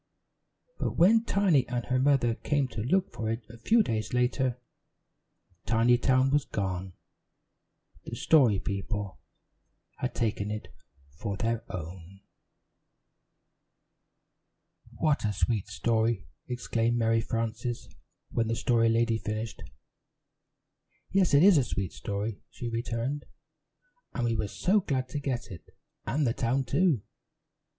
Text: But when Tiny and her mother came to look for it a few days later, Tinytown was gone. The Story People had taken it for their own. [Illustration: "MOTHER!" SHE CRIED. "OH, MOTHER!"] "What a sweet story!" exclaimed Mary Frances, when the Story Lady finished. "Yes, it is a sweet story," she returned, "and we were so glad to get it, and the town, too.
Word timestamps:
But 0.79 0.97
when 0.97 1.25
Tiny 1.25 1.67
and 1.67 1.85
her 1.85 1.99
mother 1.99 2.33
came 2.33 2.67
to 2.69 2.81
look 2.81 3.11
for 3.13 3.29
it 3.29 3.43
a 3.51 3.57
few 3.59 3.83
days 3.83 4.13
later, 4.13 4.59
Tinytown 5.67 6.31
was 6.31 6.43
gone. 6.43 6.93
The 8.05 8.15
Story 8.15 8.57
People 8.59 9.19
had 9.97 10.15
taken 10.15 10.49
it 10.49 10.69
for 11.11 11.37
their 11.37 11.63
own. 11.71 12.21
[Illustration: 14.91 14.91
"MOTHER!" 14.91 14.91
SHE 14.91 14.95
CRIED. 14.95 14.95
"OH, 14.95 14.95
MOTHER!"] 14.95 15.03
"What 15.03 15.25
a 15.25 15.37
sweet 15.37 15.67
story!" 15.67 16.27
exclaimed 16.47 16.97
Mary 16.97 17.21
Frances, 17.21 17.87
when 18.31 18.47
the 18.47 18.55
Story 18.55 18.89
Lady 18.89 19.19
finished. 19.19 19.61
"Yes, 21.11 21.35
it 21.35 21.43
is 21.43 21.59
a 21.59 21.63
sweet 21.63 21.93
story," 21.93 22.41
she 22.49 22.67
returned, 22.69 23.25
"and 24.15 24.25
we 24.25 24.35
were 24.35 24.47
so 24.47 24.79
glad 24.79 25.09
to 25.09 25.19
get 25.19 25.51
it, 25.51 25.77
and 26.07 26.25
the 26.25 26.33
town, 26.33 26.63
too. 26.63 27.03